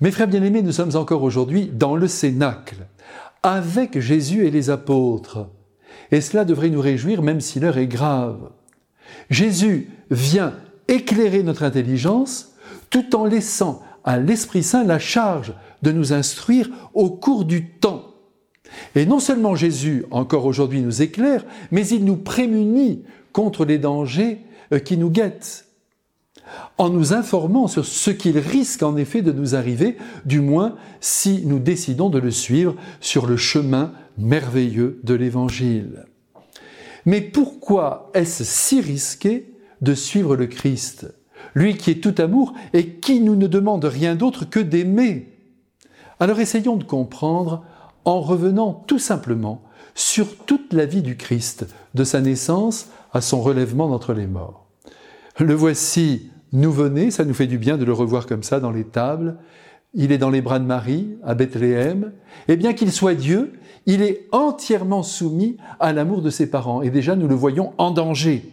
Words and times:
Mes 0.00 0.12
frères 0.12 0.28
bien-aimés, 0.28 0.62
nous 0.62 0.72
sommes 0.72 0.94
encore 0.94 1.24
aujourd'hui 1.24 1.70
dans 1.72 1.96
le 1.96 2.06
Cénacle, 2.06 2.86
avec 3.42 3.98
Jésus 3.98 4.46
et 4.46 4.50
les 4.50 4.70
apôtres. 4.70 5.48
Et 6.12 6.20
cela 6.20 6.44
devrait 6.44 6.70
nous 6.70 6.80
réjouir 6.80 7.20
même 7.20 7.40
si 7.40 7.58
l'heure 7.58 7.78
est 7.78 7.88
grave. 7.88 8.50
Jésus 9.28 9.90
vient 10.10 10.54
éclairer 10.86 11.42
notre 11.42 11.64
intelligence 11.64 12.52
tout 12.90 13.16
en 13.16 13.24
laissant 13.24 13.82
à 14.04 14.18
l'Esprit 14.18 14.62
Saint 14.62 14.84
la 14.84 15.00
charge 15.00 15.52
de 15.82 15.90
nous 15.90 16.12
instruire 16.12 16.70
au 16.94 17.10
cours 17.10 17.44
du 17.44 17.68
temps. 17.68 18.04
Et 18.94 19.04
non 19.04 19.18
seulement 19.18 19.56
Jésus, 19.56 20.04
encore 20.12 20.44
aujourd'hui, 20.44 20.80
nous 20.80 21.02
éclaire, 21.02 21.44
mais 21.72 21.86
il 21.88 22.04
nous 22.04 22.16
prémunit 22.16 23.02
contre 23.32 23.64
les 23.64 23.78
dangers 23.78 24.38
euh, 24.72 24.78
qui 24.78 24.96
nous 24.96 25.10
guettent 25.10 25.67
en 26.76 26.90
nous 26.90 27.12
informant 27.12 27.66
sur 27.66 27.84
ce 27.84 28.10
qu'il 28.10 28.38
risque 28.38 28.82
en 28.82 28.96
effet 28.96 29.22
de 29.22 29.32
nous 29.32 29.54
arriver, 29.54 29.96
du 30.24 30.40
moins 30.40 30.76
si 31.00 31.42
nous 31.44 31.58
décidons 31.58 32.10
de 32.10 32.18
le 32.18 32.30
suivre 32.30 32.74
sur 33.00 33.26
le 33.26 33.36
chemin 33.36 33.92
merveilleux 34.16 35.00
de 35.04 35.14
l'Évangile. 35.14 36.06
Mais 37.06 37.20
pourquoi 37.20 38.10
est-ce 38.14 38.44
si 38.44 38.80
risqué 38.80 39.54
de 39.80 39.94
suivre 39.94 40.36
le 40.36 40.46
Christ, 40.46 41.12
lui 41.54 41.76
qui 41.76 41.92
est 41.92 42.02
tout 42.02 42.14
amour 42.18 42.52
et 42.72 42.94
qui 42.94 43.20
nous 43.20 43.36
ne 43.36 43.46
demande 43.46 43.84
rien 43.84 44.14
d'autre 44.14 44.44
que 44.44 44.60
d'aimer? 44.60 45.32
Alors 46.20 46.40
essayons 46.40 46.76
de 46.76 46.84
comprendre 46.84 47.64
en 48.04 48.20
revenant 48.20 48.72
tout 48.86 48.98
simplement 48.98 49.62
sur 49.94 50.36
toute 50.36 50.72
la 50.72 50.86
vie 50.86 51.02
du 51.02 51.16
Christ, 51.16 51.66
de 51.94 52.04
sa 52.04 52.20
naissance 52.20 52.88
à 53.12 53.20
son 53.20 53.40
relèvement 53.40 53.88
d'entre 53.88 54.12
les 54.12 54.26
morts. 54.26 54.66
Le 55.38 55.54
voici 55.54 56.30
nouveau-né, 56.52 57.10
ça 57.10 57.24
nous 57.24 57.34
fait 57.34 57.46
du 57.46 57.58
bien 57.58 57.76
de 57.76 57.84
le 57.84 57.92
revoir 57.92 58.26
comme 58.26 58.42
ça 58.42 58.60
dans 58.60 58.70
les 58.70 58.84
tables. 58.84 59.36
Il 59.94 60.12
est 60.12 60.18
dans 60.18 60.30
les 60.30 60.42
bras 60.42 60.58
de 60.58 60.64
Marie, 60.64 61.16
à 61.24 61.34
Bethléem. 61.34 62.12
Et 62.46 62.56
bien 62.56 62.74
qu'il 62.74 62.92
soit 62.92 63.14
Dieu, 63.14 63.54
il 63.86 64.02
est 64.02 64.26
entièrement 64.32 65.02
soumis 65.02 65.56
à 65.80 65.92
l'amour 65.92 66.20
de 66.20 66.30
ses 66.30 66.50
parents. 66.50 66.82
Et 66.82 66.90
déjà, 66.90 67.16
nous 67.16 67.28
le 67.28 67.34
voyons 67.34 67.72
en 67.78 67.90
danger. 67.90 68.44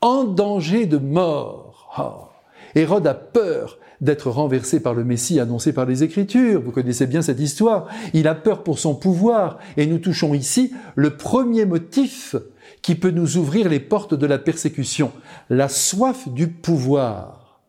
En 0.00 0.24
danger 0.24 0.86
de 0.86 0.98
mort. 0.98 1.94
Oh. 1.98 2.28
Hérode 2.74 3.06
a 3.06 3.14
peur 3.14 3.78
d'être 4.02 4.30
renversé 4.30 4.80
par 4.80 4.92
le 4.92 5.04
Messie 5.04 5.40
annoncé 5.40 5.72
par 5.72 5.86
les 5.86 6.02
Écritures. 6.02 6.60
Vous 6.60 6.72
connaissez 6.72 7.06
bien 7.06 7.22
cette 7.22 7.40
histoire. 7.40 7.88
Il 8.12 8.28
a 8.28 8.34
peur 8.34 8.62
pour 8.62 8.78
son 8.78 8.94
pouvoir. 8.94 9.58
Et 9.78 9.86
nous 9.86 9.98
touchons 9.98 10.34
ici 10.34 10.74
le 10.96 11.16
premier 11.16 11.64
motif 11.64 12.36
qui 12.82 12.96
peut 12.96 13.10
nous 13.10 13.38
ouvrir 13.38 13.68
les 13.68 13.80
portes 13.80 14.14
de 14.14 14.26
la 14.26 14.38
persécution, 14.38 15.12
la 15.48 15.68
soif 15.68 16.28
du 16.28 16.48
pouvoir. 16.48 17.62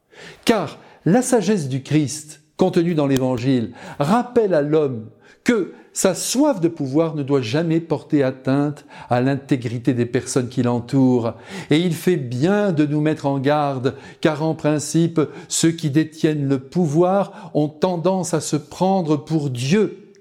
Car 0.43 0.79
la 1.05 1.21
sagesse 1.21 1.69
du 1.69 1.83
Christ, 1.83 2.42
contenue 2.63 2.95
dans 2.95 3.07
l'Évangile, 3.07 3.73
rappelle 3.99 4.53
à 4.53 4.61
l'homme 4.61 5.07
que 5.43 5.73
sa 5.91 6.15
soif 6.15 6.61
de 6.61 6.69
pouvoir 6.69 7.13
ne 7.13 7.21
doit 7.21 7.41
jamais 7.41 7.81
porter 7.81 8.23
atteinte 8.23 8.85
à 9.09 9.19
l'intégrité 9.19 9.93
des 9.93 10.05
personnes 10.05 10.47
qui 10.47 10.63
l'entourent. 10.63 11.33
Et 11.71 11.79
il 11.79 11.93
fait 11.93 12.15
bien 12.15 12.71
de 12.71 12.85
nous 12.85 13.01
mettre 13.01 13.25
en 13.25 13.37
garde, 13.39 13.95
car 14.21 14.43
en 14.43 14.55
principe, 14.55 15.19
ceux 15.49 15.71
qui 15.71 15.89
détiennent 15.89 16.47
le 16.47 16.57
pouvoir 16.57 17.51
ont 17.53 17.67
tendance 17.67 18.33
à 18.33 18.39
se 18.39 18.55
prendre 18.55 19.17
pour 19.17 19.49
Dieu 19.49 20.13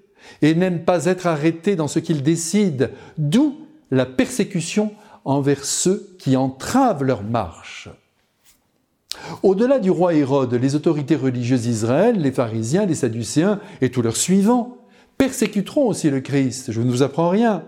et 0.43 0.57
n'aiment 0.57 0.85
pas 0.85 1.05
être 1.05 1.29
arrêtés 1.29 1.77
dans 1.77 1.87
ce 1.87 2.01
qu'ils 2.01 2.25
décident, 2.25 2.89
d'où 3.19 3.57
la 3.93 4.05
persécution 4.05 4.91
envers 5.25 5.65
ceux 5.65 6.17
qui 6.19 6.37
entravent 6.37 7.05
leur 7.05 7.23
marche. 7.23 7.89
Au-delà 9.42 9.78
du 9.78 9.91
roi 9.91 10.14
Hérode, 10.14 10.55
les 10.55 10.75
autorités 10.75 11.16
religieuses 11.16 11.62
d'Israël, 11.62 12.19
les 12.19 12.33
pharisiens, 12.33 12.86
les 12.86 12.94
sadducéens 12.94 13.61
et 13.80 13.91
tous 13.91 14.02
leurs 14.02 14.16
suivants 14.16 14.78
persécuteront 15.19 15.89
aussi 15.89 16.11
le 16.11 16.20
Christ. 16.20 16.72
Je 16.72 16.80
ne 16.80 16.91
vous 16.91 17.02
apprends 17.02 17.28
rien. 17.28 17.64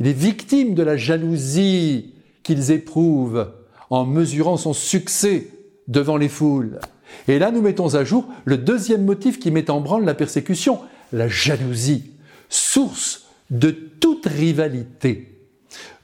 Il 0.00 0.06
est 0.06 0.12
victime 0.12 0.74
de 0.74 0.82
la 0.82 0.96
jalousie 0.96 2.14
qu'ils 2.42 2.70
éprouvent 2.70 3.52
en 3.90 4.04
mesurant 4.04 4.56
son 4.56 4.72
succès 4.72 5.48
devant 5.86 6.16
les 6.16 6.28
foules. 6.28 6.78
Et 7.26 7.38
là, 7.38 7.50
nous 7.50 7.62
mettons 7.62 7.94
à 7.94 8.04
jour 8.04 8.26
le 8.44 8.58
deuxième 8.58 9.04
motif 9.04 9.38
qui 9.38 9.50
met 9.50 9.70
en 9.70 9.80
branle 9.80 10.04
la 10.04 10.14
persécution, 10.14 10.78
la 11.12 11.28
jalousie, 11.28 12.10
source 12.48 13.28
de 13.50 13.70
toute 13.70 14.26
rivalité. 14.26 15.37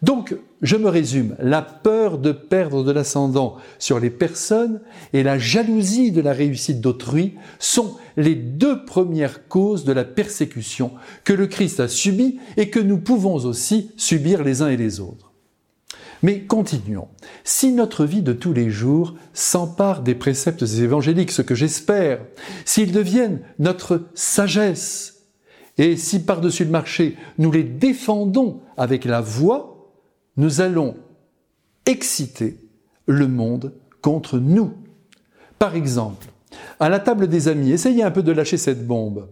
Donc, 0.03 0.37
je 0.63 0.77
me 0.77 0.89
résume, 0.89 1.37
la 1.39 1.63
peur 1.63 2.19
de 2.19 2.33
perdre 2.33 2.85
de 2.85 2.93
l'ascendant 2.93 3.57
sur 3.79 3.99
les 4.01 4.11
personnes 4.11 4.81
et 5.13 5.23
la 5.23 5.39
jalousie 5.39 6.13
de 6.13 6.21
la 6.21 6.33
réussite 6.33 6.81
d'autrui 6.81 7.35
sont 7.59 7.97
les 8.17 8.35
deux 8.35 8.85
premières 8.85 9.49
causes 9.49 9.85
de 9.85 9.93
la 9.93 10.05
persécution 10.05 10.93
que 11.25 11.33
le 11.33 11.47
Christ 11.47 11.81
a 11.81 11.89
subie 11.89 12.39
et 12.57 12.71
que 12.71 12.81
nous 12.81 12.99
pouvons 12.99 13.35
aussi 13.35 13.91
subir 13.97 14.45
les 14.45 14.63
uns 14.63 14.69
et 14.69 14.77
les 14.77 15.01
autres. 15.01 15.33
Mais 16.23 16.41
continuons. 16.41 17.09
Si 17.45 17.73
notre 17.73 18.07
vie 18.07 18.23
de 18.23 18.33
tous 18.33 18.55
les 18.55 18.71
jours 18.71 19.15
s'empare 19.35 20.03
des 20.03 20.15
préceptes 20.15 20.63
évangéliques, 20.63 21.33
ce 21.33 21.43
que 21.43 21.55
j'espère, 21.55 22.21
s'ils 22.65 22.93
deviennent 22.93 23.41
notre 23.59 24.07
sagesse, 24.15 25.14
et 25.79 25.97
si 25.97 26.25
par-dessus 26.25 26.65
le 26.65 26.71
marché 26.71 27.17
nous 27.39 27.51
les 27.51 27.65
défendons 27.65 28.61
avec 28.77 29.05
la 29.05 29.21
voix, 29.21 29.93
nous 30.37 30.61
allons 30.61 30.97
exciter 31.87 32.59
le 33.07 33.29
monde 33.29 33.73
contre 34.01 34.39
nous. 34.39 34.73
Par 35.59 35.75
exemple, 35.77 36.27
à 36.81 36.89
la 36.89 36.99
table 36.99 37.29
des 37.29 37.49
amis, 37.49 37.73
essayez 37.73 38.03
un 38.03 38.11
peu 38.11 38.23
de 38.23 38.33
lâcher 38.33 38.57
cette 38.57 38.87
bombe. 38.87 39.29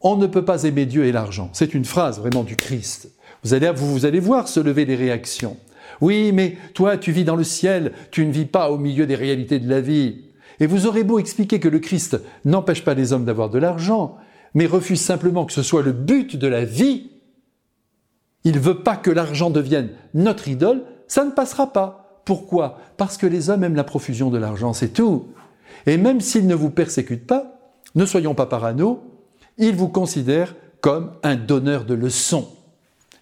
On 0.00 0.16
ne 0.16 0.26
peut 0.26 0.44
pas 0.44 0.64
aimer 0.64 0.86
Dieu 0.86 1.04
et 1.04 1.12
l'argent. 1.12 1.50
C'est 1.52 1.74
une 1.74 1.84
phrase 1.84 2.18
vraiment 2.18 2.42
du 2.42 2.56
Christ. 2.56 3.10
Vous 3.42 3.54
allez, 3.54 4.20
voir 4.20 4.48
se 4.48 4.60
lever 4.60 4.84
les 4.84 4.96
réactions. 4.96 5.56
Oui, 6.00 6.32
mais 6.32 6.56
toi, 6.74 6.96
tu 6.96 7.12
vis 7.12 7.24
dans 7.24 7.36
le 7.36 7.44
ciel, 7.44 7.92
tu 8.10 8.24
ne 8.26 8.32
vis 8.32 8.46
pas 8.46 8.70
au 8.70 8.78
milieu 8.78 9.06
des 9.06 9.14
réalités 9.14 9.58
de 9.58 9.68
la 9.68 9.80
vie. 9.80 10.24
Et 10.58 10.66
vous 10.66 10.86
aurez 10.86 11.04
beau 11.04 11.18
expliquer 11.18 11.58
que 11.58 11.68
le 11.68 11.78
Christ 11.78 12.20
n'empêche 12.44 12.84
pas 12.84 12.94
les 12.94 13.12
hommes 13.12 13.24
d'avoir 13.24 13.50
de 13.50 13.58
l'argent, 13.58 14.16
mais 14.54 14.66
refuse 14.66 15.00
simplement 15.00 15.44
que 15.44 15.52
ce 15.52 15.62
soit 15.62 15.82
le 15.82 15.92
but 15.92 16.36
de 16.36 16.46
la 16.46 16.64
vie, 16.64 17.10
il 18.44 18.54
ne 18.54 18.60
veut 18.60 18.82
pas 18.82 18.96
que 18.96 19.10
l'argent 19.10 19.50
devienne 19.50 19.90
notre 20.14 20.48
idole, 20.48 20.82
ça 21.08 21.24
ne 21.24 21.30
passera 21.30 21.72
pas. 21.72 22.22
Pourquoi? 22.24 22.78
Parce 22.96 23.16
que 23.16 23.26
les 23.26 23.50
hommes 23.50 23.64
aiment 23.64 23.76
la 23.76 23.84
profusion 23.84 24.30
de 24.30 24.38
l'argent, 24.38 24.72
c'est 24.72 24.92
tout. 24.92 25.28
Et 25.86 25.96
même 25.96 26.20
s'ils 26.20 26.46
ne 26.46 26.54
vous 26.54 26.70
persécutent 26.70 27.26
pas, 27.26 27.74
ne 27.94 28.06
soyons 28.06 28.34
pas 28.34 28.46
parano, 28.46 29.02
ils 29.58 29.74
vous 29.74 29.88
considèrent 29.88 30.54
comme 30.80 31.12
un 31.22 31.36
donneur 31.36 31.84
de 31.84 31.94
leçons, 31.94 32.48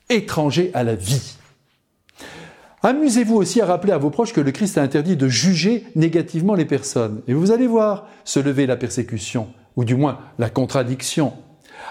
étranger 0.09 0.71
à 0.75 0.84
la 0.84 0.94
vie. 0.94 1.37
Amusez-vous 2.83 3.34
aussi 3.34 3.61
à 3.61 3.67
rappeler 3.67 3.93
à 3.93 3.99
vos 3.99 4.11
proches 4.11 4.33
que 4.33 4.41
le 4.41 4.53
Christ 4.53 4.78
a 4.78 4.83
interdit 4.83 5.17
de 5.17 5.27
juger 5.27 5.84
négativement 5.97 6.55
les 6.55 6.65
personnes. 6.65 7.22
Et 7.27 7.34
vous 7.34 7.50
allez 7.50 7.67
voir 7.67 8.06
se 8.25 8.38
lever 8.38 8.67
la 8.67 8.77
persécution, 8.77 9.49
ou 9.78 9.84
du 9.84 9.94
moins 9.94 10.19
la 10.41 10.50
contradiction. 10.50 11.33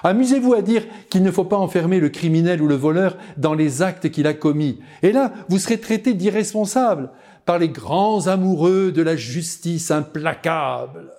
Amusez-vous 0.03 0.53
à 0.53 0.61
dire 0.61 0.83
qu'il 1.09 1.23
ne 1.23 1.31
faut 1.31 1.45
pas 1.45 1.55
enfermer 1.55 2.01
le 2.01 2.09
criminel 2.09 2.61
ou 2.61 2.67
le 2.67 2.75
voleur 2.75 3.17
dans 3.37 3.53
les 3.53 3.81
actes 3.81 4.11
qu'il 4.11 4.27
a 4.27 4.33
commis. 4.33 4.81
Et 5.03 5.13
là, 5.13 5.31
vous 5.47 5.57
serez 5.57 5.79
traité 5.79 6.13
d'irresponsable 6.13 7.09
par 7.45 7.57
les 7.57 7.69
grands 7.69 8.27
amoureux 8.27 8.91
de 8.91 9.01
la 9.01 9.15
justice 9.15 9.89
implacable. 9.89 11.13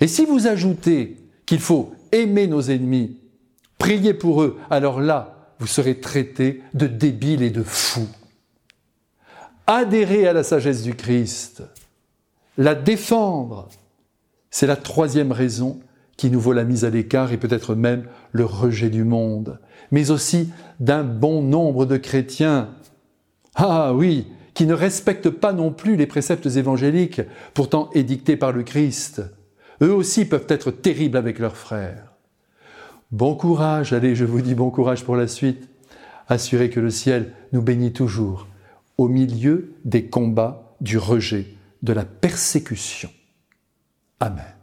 Et 0.00 0.06
si 0.06 0.24
vous 0.24 0.46
ajoutez 0.46 1.16
qu'il 1.44 1.58
faut 1.58 1.92
aimer 2.12 2.46
nos 2.46 2.62
ennemis, 2.62 3.18
prier 3.78 4.14
pour 4.14 4.42
eux, 4.42 4.60
alors 4.70 5.00
là, 5.00 5.54
vous 5.58 5.66
serez 5.66 5.98
traité 5.98 6.62
de 6.74 6.86
débile 6.86 7.42
et 7.42 7.50
de 7.50 7.64
fou. 7.64 8.06
Adhérer 9.66 10.28
à 10.28 10.32
la 10.32 10.44
sagesse 10.44 10.84
du 10.84 10.94
Christ, 10.94 11.64
la 12.56 12.76
défendre, 12.76 13.68
c'est 14.50 14.66
la 14.66 14.76
troisième 14.76 15.32
raison 15.32 15.80
qui 16.16 16.30
nous 16.30 16.40
vaut 16.40 16.52
la 16.52 16.64
mise 16.64 16.84
à 16.84 16.90
l'écart 16.90 17.32
et 17.32 17.36
peut-être 17.36 17.74
même 17.74 18.04
le 18.32 18.44
rejet 18.44 18.90
du 18.90 19.04
monde, 19.04 19.60
mais 19.90 20.10
aussi 20.10 20.50
d'un 20.80 21.04
bon 21.04 21.42
nombre 21.42 21.86
de 21.86 21.96
chrétiens. 21.96 22.70
Ah 23.54 23.94
oui, 23.94 24.26
qui 24.54 24.66
ne 24.66 24.74
respectent 24.74 25.30
pas 25.30 25.52
non 25.52 25.70
plus 25.70 25.96
les 25.96 26.06
préceptes 26.06 26.46
évangéliques, 26.46 27.22
pourtant 27.54 27.90
édictés 27.94 28.36
par 28.36 28.52
le 28.52 28.64
Christ. 28.64 29.22
Eux 29.80 29.92
aussi 29.92 30.24
peuvent 30.24 30.46
être 30.48 30.72
terribles 30.72 31.16
avec 31.16 31.38
leurs 31.38 31.56
frères. 31.56 32.12
Bon 33.12 33.36
courage, 33.36 33.92
allez, 33.92 34.16
je 34.16 34.24
vous 34.24 34.42
dis 34.42 34.54
bon 34.54 34.70
courage 34.70 35.04
pour 35.04 35.16
la 35.16 35.28
suite. 35.28 35.68
Assurez 36.28 36.70
que 36.70 36.80
le 36.80 36.90
ciel 36.90 37.32
nous 37.52 37.62
bénit 37.62 37.92
toujours 37.92 38.48
au 38.98 39.08
milieu 39.08 39.74
des 39.84 40.06
combats, 40.06 40.74
du 40.80 40.98
rejet, 40.98 41.46
de 41.82 41.92
la 41.92 42.04
persécution. 42.04 43.10
Amen. 44.20 44.57